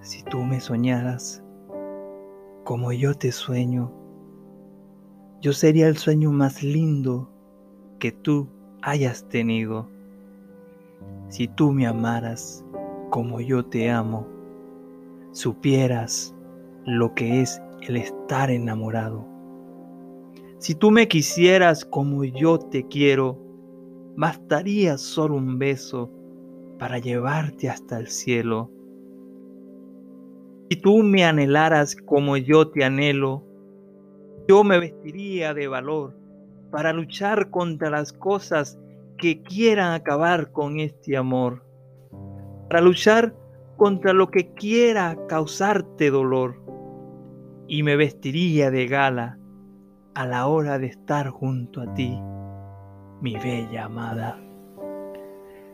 [0.00, 1.42] Si tú me soñaras
[2.64, 3.92] como yo te sueño,
[5.40, 7.28] yo sería el sueño más lindo
[7.98, 8.48] que tú
[8.82, 9.88] hayas tenido.
[11.28, 12.64] Si tú me amaras
[13.10, 14.26] como yo te amo,
[15.32, 16.34] supieras
[16.84, 19.24] lo que es el estar enamorado.
[20.58, 23.38] Si tú me quisieras como yo te quiero,
[24.16, 26.10] bastaría solo un beso
[26.82, 28.68] para llevarte hasta el cielo.
[30.68, 33.44] Si tú me anhelaras como yo te anhelo,
[34.48, 36.18] yo me vestiría de valor
[36.72, 38.80] para luchar contra las cosas
[39.16, 41.64] que quieran acabar con este amor,
[42.68, 43.32] para luchar
[43.76, 46.60] contra lo que quiera causarte dolor,
[47.68, 49.38] y me vestiría de gala
[50.14, 52.18] a la hora de estar junto a ti,
[53.20, 54.36] mi bella amada.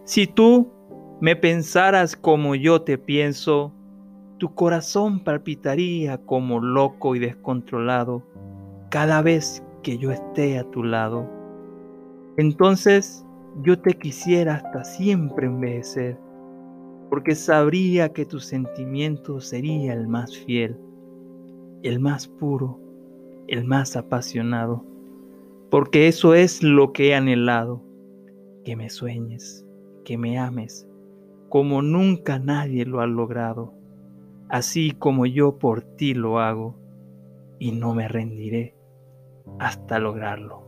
[0.05, 0.78] Si tú
[1.21, 3.73] me pensaras como yo te pienso,
[4.39, 8.23] tu corazón palpitaría como loco y descontrolado
[8.91, 11.29] cada vez que yo esté a tu lado.
[12.37, 13.27] Entonces
[13.63, 16.17] yo te quisiera hasta siempre envejecer,
[17.11, 20.79] porque sabría que tu sentimiento sería el más fiel,
[21.83, 22.79] el más puro,
[23.49, 24.85] el más apasionado,
[25.69, 27.83] porque eso es lo que he anhelado,
[28.65, 29.67] que me sueñes,
[30.05, 30.89] que me ames,
[31.49, 33.73] como nunca nadie lo ha logrado,
[34.49, 36.77] así como yo por ti lo hago,
[37.59, 38.75] y no me rendiré
[39.59, 40.63] hasta lograrlo.